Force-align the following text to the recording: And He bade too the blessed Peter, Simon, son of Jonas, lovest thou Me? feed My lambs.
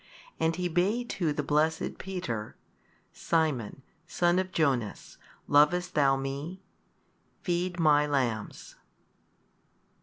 And 0.39 0.55
He 0.55 0.67
bade 0.67 1.11
too 1.11 1.31
the 1.31 1.43
blessed 1.43 1.99
Peter, 1.99 2.55
Simon, 3.13 3.83
son 4.07 4.39
of 4.39 4.51
Jonas, 4.51 5.19
lovest 5.47 5.93
thou 5.93 6.15
Me? 6.17 6.59
feed 7.43 7.79
My 7.79 8.07
lambs. 8.07 8.77